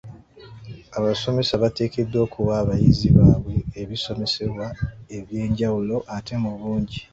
[0.97, 4.65] Abasomesa bateekeddwa okuwa abayizi baabwe ebisomesebwa
[5.17, 6.99] eby'enjawulo ate mu bungi.